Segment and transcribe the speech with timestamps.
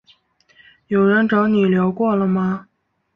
[0.87, 2.67] 有人找你聊过了吗？